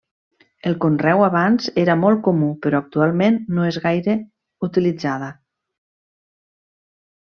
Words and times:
El 0.69 0.77
conreu 0.85 1.21
abans 1.25 1.67
era 1.83 1.97
molt 2.05 2.23
comú 2.29 2.49
però 2.65 2.81
actualment 2.85 3.39
no 3.59 3.69
és 3.71 3.79
gaire 3.87 4.19
utilitzada. 4.71 5.33